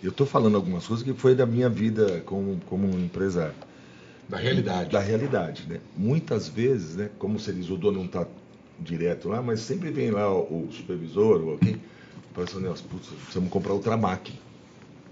[0.01, 3.55] eu estou falando algumas coisas que foi da minha vida como, como um empresário.
[4.29, 4.91] Da realidade.
[4.91, 5.81] Da realidade, né?
[5.97, 8.25] Muitas vezes, né, como você diz, o dono não está
[8.79, 11.81] direto lá, mas sempre vem lá o, o supervisor ou alguém
[12.35, 14.39] Parece, Nelson, putz, precisamos comprar outra máquina.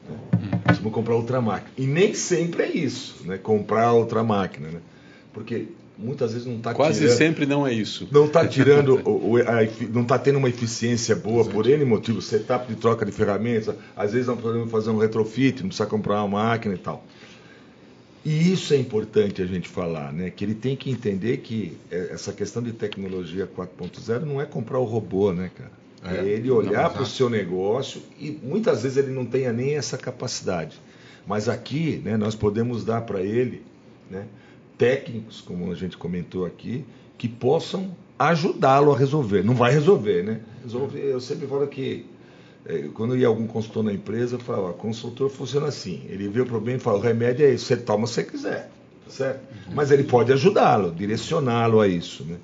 [0.08, 0.16] Né?
[0.34, 0.58] Hum.
[0.64, 1.72] Precisamos comprar outra máquina.
[1.76, 3.38] E nem sempre é isso, né?
[3.38, 4.80] Comprar outra máquina, né?
[5.32, 8.08] Porque muitas vezes não está Quase tirando, sempre não é isso.
[8.10, 11.54] Não está tirando, o, a, não está tendo uma eficiência boa Exato.
[11.54, 15.62] por N motivos, setup de troca de ferramentas, às vezes não podemos fazer um retrofit,
[15.62, 17.04] não precisa comprar uma máquina e tal.
[18.24, 20.30] E isso é importante a gente falar, né?
[20.30, 24.78] Que ele tem que entender que é, essa questão de tecnologia 4.0 não é comprar
[24.78, 25.83] o robô, né, cara?
[26.04, 29.96] É, ele olhar para o seu negócio e muitas vezes ele não tenha nem essa
[29.96, 30.78] capacidade.
[31.26, 33.62] Mas aqui, né, nós podemos dar para ele,
[34.10, 34.26] né,
[34.76, 36.84] técnicos, como a gente comentou aqui,
[37.16, 39.42] que possam ajudá-lo a resolver.
[39.42, 40.40] Não vai resolver, né?
[40.62, 42.04] Resolver, eu sempre falo que
[42.66, 46.02] é, quando ia algum consultor na empresa, eu falava, o consultor funciona assim.
[46.08, 48.70] Ele vê o problema e fala, o remédio é isso, você toma se você quiser,
[49.04, 49.40] tá certo?
[49.68, 49.74] Uhum.
[49.74, 52.36] Mas ele pode ajudá-lo, direcioná-lo a isso, né?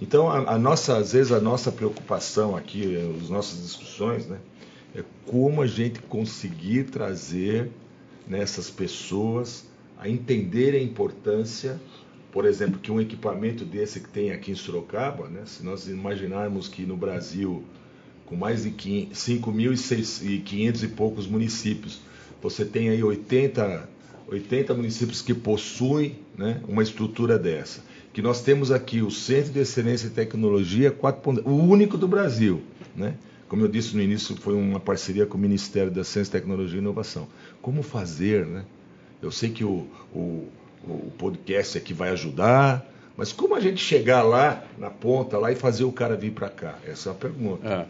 [0.00, 4.38] Então, a, a, nossa, às vezes, a nossa preocupação aqui, as nossas discussões, né?
[4.94, 7.70] É como a gente conseguir trazer
[8.26, 9.66] nessas pessoas
[9.98, 11.78] a entender a importância
[12.32, 16.68] por exemplo, que um equipamento desse que tem aqui em Sorocaba, né, se nós imaginarmos
[16.68, 17.64] que no Brasil,
[18.26, 22.00] com mais de 5.500 e poucos municípios,
[22.40, 23.88] você tem aí 80,
[24.28, 27.82] 80 municípios que possuem né, uma estrutura dessa.
[28.18, 31.40] Que nós temos aqui o Centro de Excelência em Tecnologia, 4.
[31.48, 32.60] o único do Brasil.
[32.96, 33.14] Né?
[33.48, 36.82] Como eu disse no início, foi uma parceria com o Ministério da Ciência, Tecnologia e
[36.82, 37.28] Inovação.
[37.62, 38.44] Como fazer?
[38.44, 38.64] Né?
[39.22, 40.48] Eu sei que o, o
[40.82, 42.84] o podcast aqui vai ajudar.
[43.16, 46.48] Mas como a gente chegar lá, na ponta, lá e fazer o cara vir para
[46.48, 46.76] cá?
[46.84, 47.68] Essa é a pergunta.
[47.68, 47.86] É.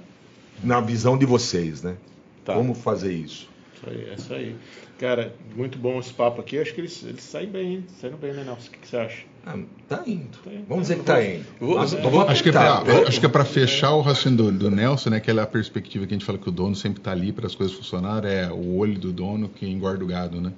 [0.63, 1.97] Na visão de vocês, né?
[2.45, 2.53] Tá.
[2.53, 3.49] Como fazer isso?
[3.79, 4.57] Isso aí, é isso aí.
[4.99, 6.59] Cara, muito bom esse papo aqui.
[6.59, 7.85] Acho que eles, eles saem bem, hein?
[8.01, 8.69] Saíram bem, né, Nelson?
[8.69, 9.23] O que, que você acha?
[9.47, 10.37] Ah, tá indo.
[10.45, 10.65] Tá indo.
[10.69, 11.45] Vamos dizer que tá indo.
[11.61, 14.71] Mas, é, acho, que é pra, acho que é para fechar o raciocínio do, do,
[14.71, 15.19] Nelson, né?
[15.19, 17.77] Aquela perspectiva que a gente fala que o dono sempre está ali para as coisas
[17.77, 20.53] funcionarem, é o olho do dono que engorda o gado, né?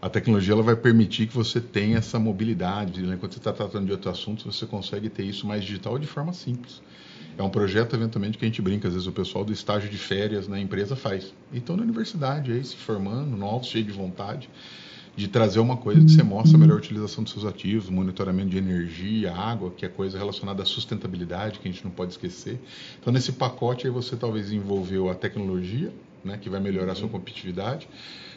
[0.00, 3.02] a tecnologia ela vai permitir que você tenha essa mobilidade.
[3.02, 3.16] Né?
[3.20, 6.32] Quando você está tratando de outro assunto, você consegue ter isso mais digital de forma
[6.32, 6.82] simples.
[7.42, 9.98] É um projeto, eventualmente, que a gente brinca, às vezes o pessoal do estágio de
[9.98, 11.34] férias na empresa faz.
[11.52, 14.48] E estão na universidade aí, se formando, novos, cheios de vontade
[15.14, 18.56] de trazer uma coisa que você mostra a melhor utilização dos seus ativos, monitoramento de
[18.56, 22.58] energia, água, que é coisa relacionada à sustentabilidade, que a gente não pode esquecer.
[22.98, 25.92] Então, nesse pacote aí você talvez envolveu a tecnologia,
[26.24, 27.88] né, que vai melhorar a sua competitividade,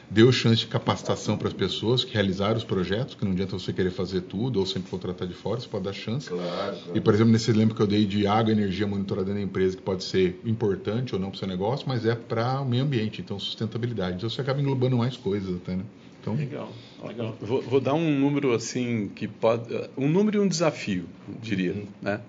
[0.09, 3.73] deu chance de capacitação para as pessoas que realizaram os projetos, que não adianta você
[3.73, 6.29] querer fazer tudo ou sempre contratar de fora, você pode dar chance.
[6.29, 6.77] Claro, claro.
[6.93, 9.75] E, por exemplo, nesse exemplo que eu dei de água e energia monitorada na empresa,
[9.75, 12.83] que pode ser importante ou não para o seu negócio, mas é para o meio
[12.83, 14.17] ambiente, então sustentabilidade.
[14.17, 15.83] Então você acaba englobando mais coisas até, né?
[16.21, 16.71] Então, legal,
[17.03, 17.37] legal.
[17.39, 21.05] Vou, vou, dar um número assim que pode, um número e um desafio,
[21.41, 21.85] diria, uhum.
[22.01, 22.21] né?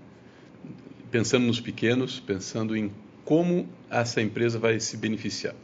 [1.10, 2.90] Pensando nos pequenos, pensando em
[3.24, 5.54] como essa empresa vai se beneficiar.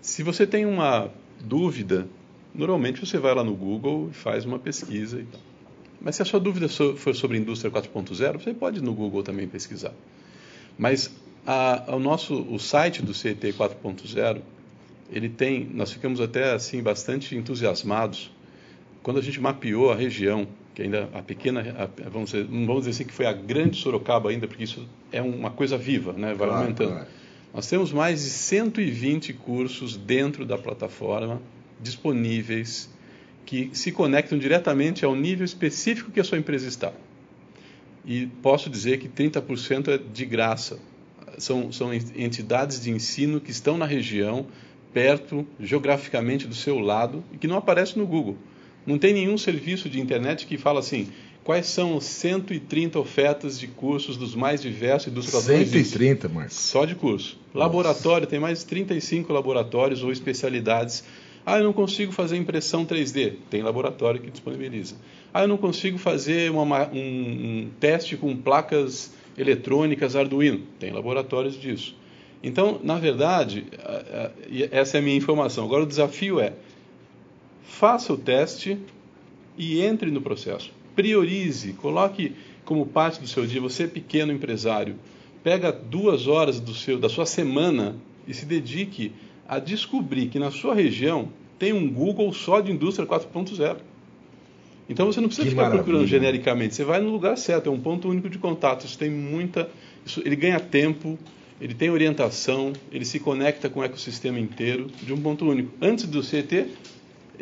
[0.00, 2.06] Se você tem uma dúvida,
[2.54, 5.20] normalmente você vai lá no Google e faz uma pesquisa.
[5.20, 5.40] E tal.
[6.00, 9.48] Mas se a sua dúvida for sobre indústria 4.0, você pode ir no Google também
[9.48, 9.92] pesquisar.
[10.78, 11.10] Mas
[11.46, 14.40] a, o nosso o site do CET 4.0,
[15.10, 18.30] ele tem, nós ficamos até assim bastante entusiasmados
[19.02, 22.82] quando a gente mapeou a região, que ainda a pequena, a, vamos dizer, não vamos
[22.82, 26.34] dizer assim que foi a grande Sorocaba ainda, porque isso é uma coisa viva, né?
[26.34, 26.90] Vai claro, aumentando.
[26.90, 27.08] Claro.
[27.56, 31.40] Nós temos mais de 120 cursos dentro da plataforma
[31.80, 32.90] disponíveis
[33.46, 36.92] que se conectam diretamente ao nível específico que a sua empresa está.
[38.04, 40.78] E posso dizer que 30% é de graça.
[41.38, 44.46] São, são entidades de ensino que estão na região,
[44.92, 48.36] perto, geograficamente do seu lado, e que não aparecem no Google.
[48.84, 51.08] Não tem nenhum serviço de internet que fala assim,
[51.46, 56.56] quais são 130 ofertas de cursos dos mais diversos dos 130, Marcos.
[56.56, 57.38] Só de curso.
[57.54, 57.66] Nossa.
[57.66, 61.04] Laboratório, tem mais de 35 laboratórios ou especialidades.
[61.46, 63.34] Ah, eu não consigo fazer impressão 3D.
[63.48, 64.96] Tem laboratório que disponibiliza.
[65.32, 70.62] Ah, eu não consigo fazer uma, um, um teste com placas eletrônicas Arduino.
[70.80, 71.94] Tem laboratórios disso.
[72.42, 73.66] Então, na verdade,
[74.72, 75.64] essa é a minha informação.
[75.64, 76.54] Agora, o desafio é:
[77.62, 78.76] faça o teste
[79.56, 82.32] e entre no processo priorize, coloque
[82.64, 84.96] como parte do seu dia, você é pequeno empresário,
[85.44, 87.94] pega duas horas do seu, da sua semana
[88.26, 89.12] e se dedique
[89.46, 91.28] a descobrir que na sua região
[91.58, 93.76] tem um Google só de indústria 4.0.
[94.88, 95.84] Então você não precisa que ficar maravilha.
[95.84, 98.86] procurando genericamente, você vai no lugar certo, é um ponto único de contato.
[98.86, 99.68] Isso tem muita.
[100.04, 101.18] Isso, ele ganha tempo,
[101.60, 105.72] ele tem orientação, ele se conecta com o ecossistema inteiro de um ponto único.
[105.80, 106.66] Antes do CT,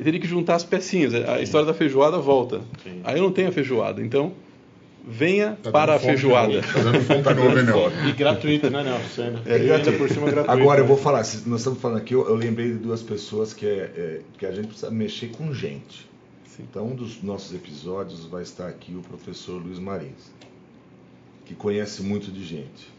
[0.03, 1.15] teria que juntar as pecinhas.
[1.15, 2.61] A história da feijoada volta.
[2.83, 3.01] Sim.
[3.05, 4.03] Aí eu não tenho a feijoada.
[4.03, 4.33] Então,
[5.07, 6.61] venha tá para a feijoada.
[6.63, 9.41] Tá e gratuito, né, Nelson?
[9.47, 9.99] É, gratuito.
[9.99, 10.51] por cima gratuito.
[10.51, 13.67] Agora, eu vou falar, nós estamos falando aqui, eu, eu lembrei de duas pessoas que,
[13.67, 16.09] é, é, que a gente precisa mexer com gente.
[16.47, 16.65] Sim.
[16.71, 20.33] Então, um dos nossos episódios vai estar aqui o professor Luiz Marins,
[21.45, 22.95] que conhece muito de gente.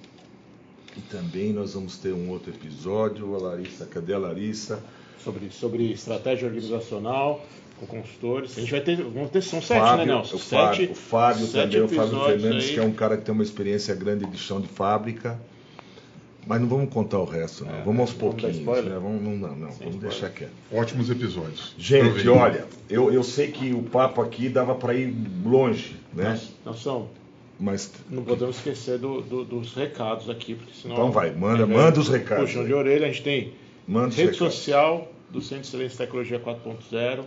[0.95, 4.81] E também nós vamos ter um outro episódio, a Larissa, cadê a Larissa?
[5.23, 7.45] Sobre, sobre estratégia organizacional
[7.79, 8.57] com consultores.
[8.57, 10.35] A gente vai ter, vamos ter, são sete, Fábio, né, Nelson?
[10.35, 12.73] O Fábio, o Fábio também, o Fábio Fernandes, aí.
[12.73, 15.39] que é um cara que tem uma experiência grande de chão de fábrica.
[16.47, 17.75] Mas não vamos contar o resto, não.
[17.75, 18.57] É, vamos aos pouquinhos.
[18.57, 18.99] Né?
[19.01, 19.71] Vamos, não, não, não.
[19.71, 20.51] vamos deixar quieto.
[20.71, 21.73] Ótimos episódios.
[21.75, 25.11] Gente, olha, eu, eu sei que o papo aqui dava para ir
[25.43, 26.39] longe, né?
[26.63, 27.07] Nós, somos.
[27.59, 30.95] Mas não podemos esquecer do, do, dos recados aqui, porque senão.
[30.95, 32.45] Então vai, manda, é, manda os recados.
[32.45, 33.53] Puxão de orelha, a gente tem
[33.87, 37.25] manda rede social do Centro de Excelência Tecnologia 4.0.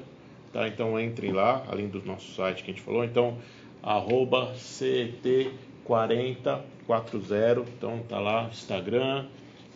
[0.52, 0.66] Tá?
[0.66, 3.04] Então entrem lá, além do nosso site que a gente falou.
[3.04, 3.38] Então,
[3.82, 6.60] arroba CT4040.
[7.76, 9.26] Então tá lá, Instagram,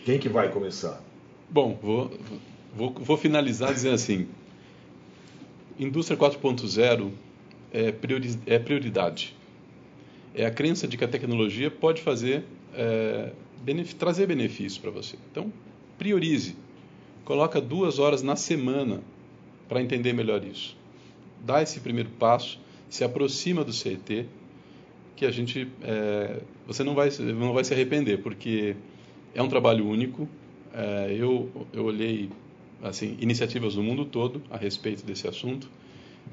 [0.05, 0.99] Quem que vai começar?
[1.47, 2.11] Bom, vou,
[2.75, 4.27] vou, vou finalizar dizendo assim:
[5.81, 7.11] Indústria 4.0
[7.73, 9.35] é, priori, é prioridade.
[10.35, 13.31] É a crença de que a tecnologia pode fazer é,
[13.63, 15.17] benef, trazer benefícios para você.
[15.31, 15.51] Então,
[15.97, 16.55] priorize.
[17.25, 19.01] Coloca duas horas na semana
[19.67, 20.77] para entender melhor isso.
[21.43, 24.27] Dá esse primeiro passo, se aproxima do CET,
[25.15, 28.75] que a gente é, você não vai não vai se arrepender, porque
[29.33, 30.29] é um trabalho único.
[30.73, 32.29] É, eu eu olhei
[32.81, 35.69] assim, iniciativas do mundo todo a respeito desse assunto.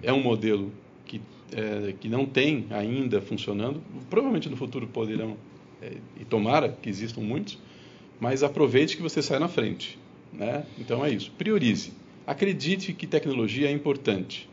[0.03, 0.73] É um modelo
[1.05, 1.21] que,
[1.53, 3.83] é, que não tem ainda funcionando.
[4.09, 5.37] Provavelmente no futuro poderão,
[5.83, 7.59] é, e tomara que existam muitos,
[8.21, 9.99] mas aproveite que você sai na frente.
[10.33, 10.65] Né?
[10.79, 11.31] Então é isso.
[11.37, 11.93] Priorize.
[12.27, 14.49] Acredite que tecnologia é importante.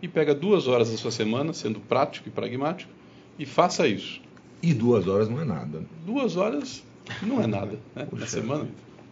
[0.00, 2.90] E pega duas horas da sua semana, sendo prático e pragmático,
[3.38, 4.20] e faça isso.
[4.62, 5.84] E duas horas não é nada.
[6.06, 6.84] Duas horas
[7.22, 8.06] não é nada né?
[8.12, 8.68] na semana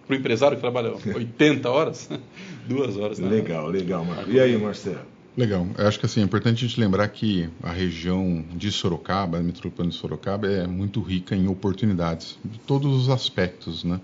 [0.07, 2.09] para o empresário que trabalha 80 horas,
[2.67, 3.19] duas horas.
[3.19, 3.29] Né?
[3.29, 4.33] Legal, legal, Marcos.
[4.33, 5.01] E aí, Marcelo?
[5.37, 5.67] Legal.
[5.77, 9.43] Eu acho que assim, é importante a gente lembrar que a região de Sorocaba, a
[9.43, 14.01] metropolitana de Sorocaba, é muito rica em oportunidades, de todos os aspectos, né?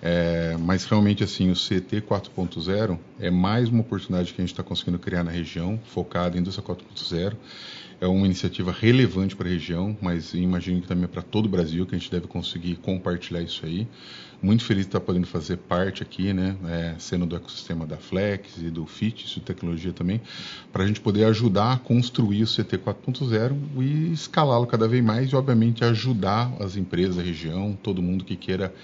[0.00, 4.62] É, mas realmente assim, o CT 4.0 é mais uma oportunidade que a gente está
[4.62, 7.34] conseguindo criar na região, focada em indústria 4.0
[8.00, 11.48] é uma iniciativa relevante para a região, mas imagino que também é para todo o
[11.48, 13.86] Brasil que a gente deve conseguir compartilhar isso aí.
[14.42, 18.58] Muito feliz de estar podendo fazer parte aqui, né, é, sendo do ecossistema da Flex
[18.58, 20.20] e do FIT, isso tecnologia também,
[20.72, 25.30] para a gente poder ajudar a construir o CT 4.0 e escalá-lo cada vez mais
[25.30, 28.74] e, obviamente, ajudar as empresas da região, todo mundo que queira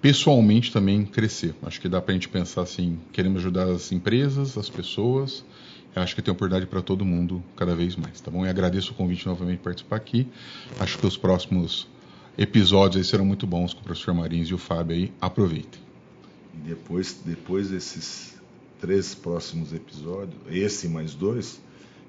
[0.00, 1.54] pessoalmente também crescer.
[1.62, 5.42] Acho que dá para a gente pensar assim, queremos ajudar as empresas, as pessoas,
[5.94, 8.44] acho que tem oportunidade para todo mundo cada vez mais, tá bom?
[8.44, 10.26] E agradeço o convite novamente de participar aqui.
[10.78, 11.86] Acho que os próximos
[12.36, 15.12] episódios serão muito bons com o professor Marins e o Fábio aí.
[15.20, 15.80] Aproveitem.
[16.54, 18.34] E depois, depois desses
[18.80, 21.60] três próximos episódios, esse mais dois,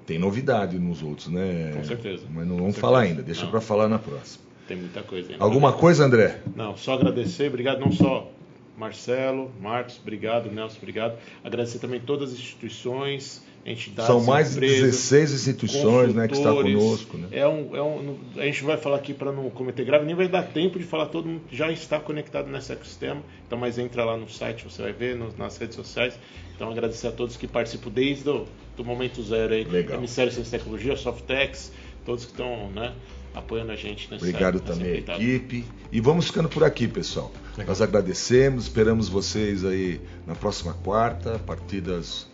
[0.06, 1.72] tem novidade nos outros, né?
[1.74, 2.24] Com certeza.
[2.30, 4.44] Mas não vamos falar ainda, deixa para falar na próxima.
[4.68, 5.44] Tem muita coisa ainda.
[5.44, 6.40] Alguma coisa, André?
[6.54, 8.30] Não, só agradecer, obrigado não só
[8.76, 11.18] Marcelo, Marcos, obrigado, Nelson, obrigado.
[11.42, 14.06] Agradecer também todas as instituições, entidades.
[14.06, 17.18] São mais de 16 instituições né, que está conosco.
[17.18, 17.28] Né?
[17.32, 20.28] É um, é um, a gente vai falar aqui para não cometer grave, nem vai
[20.28, 23.20] dar tempo de falar, todo mundo já está conectado nesse ecossistema.
[23.44, 26.16] Então, mas entra lá no site, você vai ver, no, nas redes sociais.
[26.54, 28.46] Então, agradecer a todos que participam desde o
[28.76, 29.64] do momento zero aí.
[29.64, 29.96] Legal.
[29.96, 31.72] Ministério de Ciência e Tecnologia, Softex,
[32.04, 32.94] todos que estão né,
[33.34, 35.64] apoiando a gente nessa Obrigado também à equipe.
[35.90, 37.32] E vamos ficando por aqui, pessoal.
[37.52, 37.66] Legal.
[37.66, 42.28] Nós agradecemos, esperamos vocês aí na próxima quarta, a partir das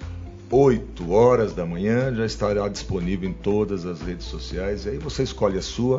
[0.55, 4.84] 8 horas da manhã, já estará disponível em todas as redes sociais.
[4.84, 5.98] E aí você escolhe a sua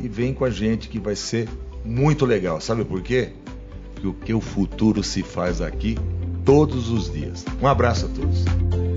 [0.00, 1.48] e vem com a gente que vai ser
[1.84, 2.60] muito legal.
[2.60, 3.32] Sabe por quê?
[3.92, 5.96] Porque o que o futuro se faz aqui
[6.44, 7.44] todos os dias.
[7.60, 8.87] Um abraço a todos.